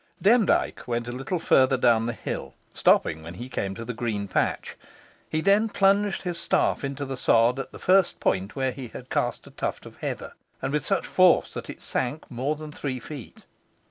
[0.19, 4.27] Demdike went a little further down the hill, stopping when he came to the green
[4.27, 4.75] patch.
[5.29, 9.11] He then plunged his staff into the sod at the first point where he had
[9.11, 12.99] cast a tuft of heather, and with such force that it sank more than three
[12.99, 13.45] feet.